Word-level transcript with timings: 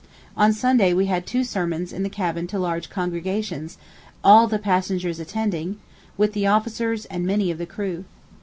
On 0.35 0.51
Sunday 0.51 0.95
we 0.95 1.05
had 1.05 1.27
two 1.27 1.43
sermons 1.43 1.93
in 1.93 2.01
the 2.01 2.09
cabin 2.09 2.47
to 2.47 2.57
large 2.57 2.89
congregations, 2.89 3.77
all 4.23 4.47
the 4.47 4.57
passengers 4.57 5.19
attending, 5.19 5.79
with 6.17 6.33
the 6.33 6.47
officers 6.47 7.05
and 7.05 7.23
many 7.23 7.51
of 7.51 7.59
the 7.59 7.67
crew. 7.67 8.05